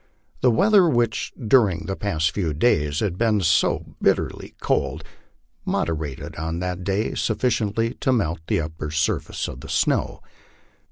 [0.41, 5.03] The weather, which during the past few days had been so bitterly cold,
[5.63, 10.21] moderated on that day sufficiently to melt the upper surface of the snow.